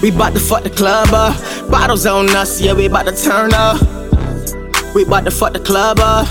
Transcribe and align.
We 0.00 0.12
bout 0.12 0.32
to 0.34 0.40
fuck 0.40 0.62
the 0.62 0.70
club 0.70 1.08
up. 1.12 1.36
Bottles 1.68 2.06
on 2.06 2.30
us, 2.30 2.60
yeah, 2.60 2.72
we 2.72 2.86
bout 2.86 3.06
to 3.06 3.12
turn 3.12 3.52
up. 3.52 3.82
We 4.94 5.04
bout 5.04 5.24
to 5.24 5.30
fuck 5.32 5.54
the 5.54 5.60
club 5.60 5.98
up. 5.98 6.28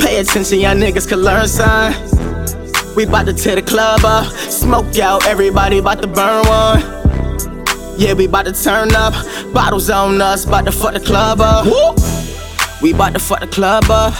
Pay 0.00 0.18
attention, 0.18 0.58
y'all 0.58 0.74
niggas 0.74 1.08
can 1.08 1.20
learn 1.20 1.46
sign. 1.46 1.94
We 2.96 3.06
bout 3.06 3.26
to 3.26 3.32
tear 3.32 3.54
the 3.54 3.62
club 3.62 4.04
up. 4.04 4.26
Smoke 4.50 4.98
out, 4.98 5.24
everybody 5.24 5.80
bout 5.80 6.02
to 6.02 6.08
burn 6.08 6.46
one. 6.48 6.80
Yeah, 7.96 8.14
we 8.14 8.26
bout 8.26 8.46
to 8.46 8.52
turn 8.52 8.92
up. 8.96 9.14
Bottles 9.54 9.88
on 9.88 10.20
us, 10.20 10.44
bout 10.44 10.64
to 10.64 10.72
fuck 10.72 10.94
the 10.94 11.00
club 11.00 11.40
up. 11.40 11.64
Woo! 11.64 11.94
We 12.82 12.92
bout 12.92 13.12
to 13.12 13.20
fuck 13.20 13.38
the 13.38 13.46
club 13.46 13.84
up. 13.88 14.14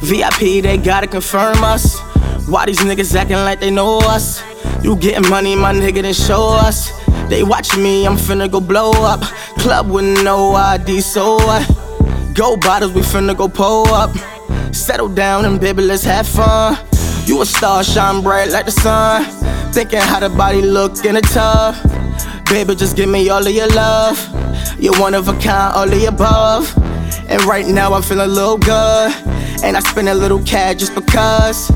VIP, 0.00 0.62
they 0.62 0.78
gotta 0.78 1.06
confirm 1.06 1.62
us. 1.62 2.00
Why 2.48 2.64
these 2.64 2.78
niggas 2.78 3.14
acting 3.14 3.36
like 3.36 3.60
they 3.60 3.70
know 3.70 3.98
us? 3.98 4.42
You 4.82 4.96
getting 4.96 5.28
money, 5.28 5.54
my 5.54 5.74
nigga, 5.74 6.00
then 6.00 6.14
show 6.14 6.48
us. 6.48 7.01
They 7.32 7.42
watching 7.42 7.82
me, 7.82 8.06
I'm 8.06 8.18
finna 8.18 8.50
go 8.50 8.60
blow 8.60 8.90
up. 8.90 9.22
Club 9.56 9.90
with 9.90 10.22
no 10.22 10.52
ID, 10.52 11.00
so 11.00 11.36
what? 11.36 11.66
Go 12.34 12.58
bottles, 12.58 12.92
we 12.92 13.00
finna 13.00 13.34
go 13.34 13.48
pull 13.48 13.88
up. 13.88 14.14
Settle 14.74 15.08
down 15.08 15.46
and 15.46 15.58
baby, 15.58 15.80
let's 15.80 16.04
have 16.04 16.28
fun. 16.28 16.76
You 17.24 17.40
a 17.40 17.46
star, 17.46 17.82
shine 17.84 18.22
bright 18.22 18.50
like 18.50 18.66
the 18.66 18.70
sun. 18.70 19.24
Thinking 19.72 20.00
how 20.00 20.20
the 20.20 20.28
body 20.28 20.60
look 20.60 21.06
in 21.06 21.14
the 21.14 21.22
tub. 21.22 21.74
Baby, 22.50 22.74
just 22.74 22.96
give 22.96 23.08
me 23.08 23.30
all 23.30 23.46
of 23.46 23.54
your 23.54 23.68
love. 23.68 24.18
You're 24.78 25.00
one 25.00 25.14
of 25.14 25.26
a 25.28 25.32
kind, 25.32 25.74
all 25.74 25.84
of 25.84 25.90
the 25.90 26.04
above. 26.04 26.76
And 27.30 27.42
right 27.44 27.66
now 27.66 27.94
I'm 27.94 28.02
feeling 28.02 28.26
a 28.26 28.30
little 28.30 28.58
good. 28.58 29.10
And 29.64 29.74
I 29.74 29.80
spend 29.80 30.10
a 30.10 30.14
little 30.14 30.42
cash 30.42 30.80
just 30.80 30.94
because. 30.94 31.70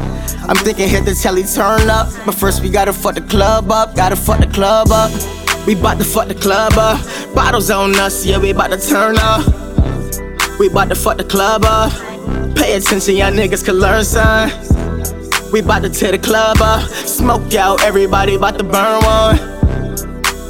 I'm 0.48 0.56
thinking 0.56 0.86
hit 0.86 1.06
the 1.06 1.14
telly 1.14 1.44
turn 1.44 1.88
up. 1.88 2.12
But 2.26 2.34
first 2.34 2.62
we 2.62 2.68
gotta 2.68 2.92
fuck 2.92 3.14
the 3.14 3.22
club 3.22 3.70
up. 3.70 3.96
Gotta 3.96 4.16
fuck 4.16 4.40
the 4.40 4.48
club 4.48 4.88
up. 4.90 5.10
We 5.66 5.74
bout 5.74 5.98
to 5.98 6.04
fuck 6.04 6.28
the 6.28 6.34
club 6.34 6.74
up. 6.76 7.00
Bottles 7.34 7.70
on 7.70 7.96
us, 7.96 8.24
yeah, 8.24 8.38
we 8.38 8.52
bout 8.52 8.68
to 8.68 8.78
turn 8.78 9.16
up. 9.18 9.44
We 10.60 10.68
bout 10.68 10.88
to 10.90 10.94
fuck 10.94 11.16
the 11.16 11.24
club 11.24 11.64
up. 11.64 11.92
Pay 12.56 12.76
attention, 12.76 13.16
y'all 13.16 13.32
niggas 13.32 13.64
can 13.64 13.74
learn 13.74 14.04
sign. 14.04 14.50
We 15.52 15.62
bout 15.62 15.80
to 15.80 15.90
tear 15.90 16.12
the 16.12 16.18
club 16.18 16.58
up. 16.60 16.88
Smoke 16.90 17.52
out, 17.54 17.82
everybody 17.82 18.38
bout 18.38 18.58
to 18.58 18.64
burn 18.64 19.02
one. 19.02 19.36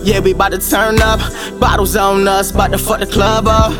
Yeah, 0.04 0.20
we 0.20 0.34
bout 0.34 0.50
to 0.50 0.58
turn 0.58 1.00
up. 1.00 1.20
Bottles 1.58 1.96
on 1.96 2.28
us, 2.28 2.52
bout 2.52 2.72
to 2.72 2.78
fuck 2.78 3.00
the 3.00 3.06
club 3.06 3.46
up. 3.48 3.72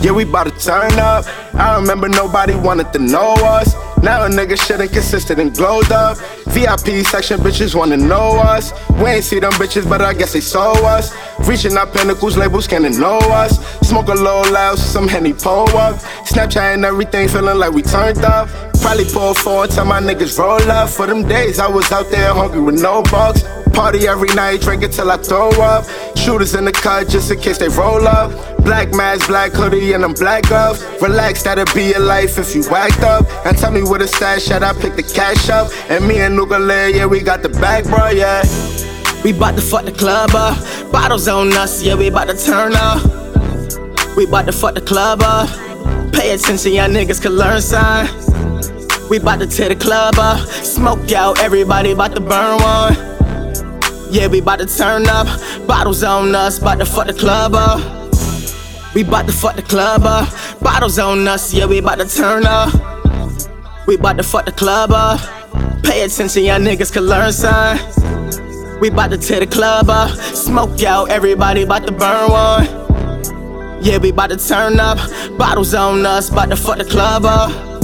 Yeah, 0.00 0.12
we 0.12 0.24
bout 0.24 0.44
to 0.44 0.50
turn 0.50 0.92
up. 0.98 1.26
I 1.54 1.78
remember 1.78 2.08
nobody 2.08 2.54
wanted 2.54 2.90
to 2.94 2.98
know 2.98 3.34
us. 3.34 3.74
Now 4.06 4.24
a 4.24 4.28
nigga 4.28 4.56
shit 4.56 4.80
ain't 4.80 4.92
consistent 4.92 5.40
and 5.40 5.52
glowed 5.52 5.90
up. 5.90 6.16
VIP 6.54 7.04
section 7.04 7.40
bitches 7.40 7.74
wanna 7.74 7.96
know 7.96 8.38
us. 8.38 8.72
We 9.02 9.10
ain't 9.10 9.24
see 9.24 9.40
them 9.40 9.50
bitches, 9.54 9.84
but 9.88 10.00
I 10.00 10.14
guess 10.14 10.32
they 10.32 10.40
saw 10.40 10.74
us. 10.86 11.12
Reaching 11.40 11.76
our 11.76 11.88
pinnacles, 11.88 12.36
labels 12.36 12.68
can't 12.68 12.88
know 13.00 13.18
us. 13.18 13.58
Smoke 13.80 14.06
a 14.06 14.14
little 14.14 14.52
loud, 14.52 14.78
some 14.78 15.08
Henny 15.08 15.32
pull 15.32 15.68
up. 15.76 15.96
Snapchat 16.24 16.74
and 16.74 16.84
everything, 16.84 17.26
feeling 17.26 17.58
like 17.58 17.72
we 17.72 17.82
turned 17.82 18.24
up. 18.24 18.48
Probably 18.80 19.06
pull 19.06 19.34
forward, 19.34 19.70
tell 19.70 19.84
my 19.84 20.00
niggas 20.00 20.38
roll 20.38 20.70
up. 20.70 20.88
For 20.88 21.08
them 21.08 21.26
days, 21.26 21.58
I 21.58 21.66
was 21.66 21.90
out 21.90 22.08
there 22.08 22.32
hungry 22.32 22.60
with 22.60 22.80
no 22.80 23.02
bucks. 23.02 23.42
Party 23.72 24.06
every 24.06 24.32
night, 24.36 24.60
drink 24.60 24.84
it 24.84 24.92
till 24.92 25.10
I 25.10 25.16
throw 25.16 25.50
up. 25.60 25.84
Shooters 26.26 26.56
in 26.56 26.64
the 26.64 26.72
car 26.72 27.04
just 27.04 27.30
in 27.30 27.38
case 27.38 27.56
they 27.58 27.68
roll 27.68 28.04
up. 28.08 28.32
Black 28.64 28.92
mask, 28.92 29.28
black 29.28 29.52
hoodie, 29.52 29.92
and 29.92 30.02
I'm 30.02 30.12
black 30.12 30.42
gloves. 30.48 30.84
Relax, 31.00 31.44
that'll 31.44 31.72
be 31.72 31.90
your 31.90 32.00
life 32.00 32.36
if 32.36 32.52
you 32.52 32.64
whacked 32.68 33.04
up. 33.04 33.24
And 33.46 33.56
tell 33.56 33.70
me 33.70 33.84
where 33.84 34.00
the 34.00 34.08
stash 34.08 34.50
at, 34.50 34.64
I 34.64 34.72
pick 34.72 34.96
the 34.96 35.04
cash 35.04 35.48
up. 35.50 35.70
And 35.88 36.04
me 36.08 36.18
and 36.18 36.36
Nugale, 36.36 36.92
yeah, 36.92 37.06
we 37.06 37.20
got 37.20 37.42
the 37.42 37.48
bag, 37.48 37.84
bro, 37.84 38.08
yeah. 38.08 38.42
We 39.22 39.34
bout 39.34 39.54
to 39.54 39.62
fuck 39.62 39.84
the 39.84 39.92
club 39.92 40.30
up. 40.34 40.58
Bottles 40.90 41.28
on 41.28 41.52
us, 41.52 41.80
yeah, 41.84 41.94
we 41.94 42.10
bout 42.10 42.24
to 42.24 42.36
turn 42.36 42.72
up. 42.74 43.06
We 44.16 44.26
bout 44.26 44.46
to 44.46 44.52
fuck 44.52 44.74
the 44.74 44.80
club 44.80 45.22
up. 45.22 45.48
Pay 46.12 46.34
attention, 46.34 46.72
y'all 46.72 46.88
niggas 46.88 47.22
can 47.22 47.34
learn 47.34 47.62
sign. 47.62 48.08
We 49.08 49.20
bout 49.20 49.38
to 49.38 49.46
tear 49.46 49.68
the 49.68 49.76
club 49.76 50.16
up. 50.18 50.40
Smoke 50.48 51.12
out, 51.12 51.38
everybody 51.38 51.94
bout 51.94 52.16
to 52.16 52.20
burn 52.20 52.60
one. 52.60 53.15
Yeah, 54.10 54.28
we 54.28 54.40
bout 54.40 54.58
to 54.60 54.66
turn 54.66 55.06
up. 55.08 55.26
Bottles 55.66 56.02
on 56.02 56.34
us, 56.34 56.58
bout 56.58 56.76
to 56.76 56.86
fuck 56.86 57.06
the 57.06 57.12
club 57.12 57.54
up. 57.54 57.80
We 58.94 59.02
bout 59.02 59.26
to 59.26 59.32
fuck 59.32 59.56
the 59.56 59.62
club 59.62 60.02
up. 60.04 60.32
Bottles 60.60 60.98
on 60.98 61.26
us, 61.26 61.52
yeah, 61.52 61.66
we 61.66 61.80
bout 61.80 61.96
to 61.98 62.06
turn 62.06 62.46
up. 62.46 62.72
We 63.86 63.96
bout 63.96 64.16
to 64.16 64.22
fuck 64.22 64.46
the 64.46 64.52
club 64.52 64.90
up. 64.92 65.20
Pay 65.82 66.02
attention, 66.02 66.44
y'all 66.44 66.58
niggas 66.58 66.92
can 66.92 67.02
learn 67.04 67.32
sign. 67.32 67.78
We 68.80 68.90
bout 68.90 69.08
to 69.10 69.18
tear 69.18 69.40
the 69.40 69.46
club 69.46 69.90
up. 69.90 70.10
Smoke 70.34 70.82
out, 70.82 71.10
everybody 71.10 71.64
bout 71.64 71.86
to 71.86 71.92
burn 71.92 72.30
one. 72.30 72.64
Yeah, 73.82 73.98
we 73.98 74.12
bout 74.12 74.28
to 74.28 74.36
turn 74.36 74.80
up. 74.80 74.98
Bottles 75.36 75.74
on 75.74 76.06
us, 76.06 76.30
bout 76.30 76.46
to 76.50 76.56
fuck 76.56 76.78
the 76.78 76.84
club 76.84 77.24
up. 77.24 77.75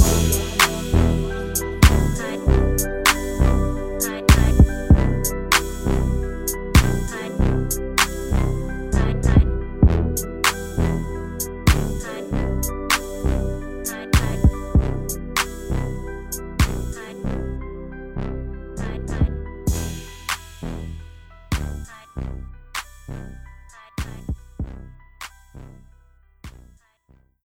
Música 22.15 23.52